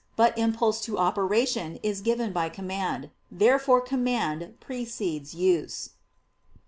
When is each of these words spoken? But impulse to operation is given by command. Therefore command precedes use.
But 0.15 0.35
impulse 0.35 0.81
to 0.85 0.97
operation 0.97 1.77
is 1.83 2.01
given 2.01 2.33
by 2.33 2.49
command. 2.49 3.11
Therefore 3.31 3.81
command 3.81 4.55
precedes 4.59 5.35
use. 5.35 5.91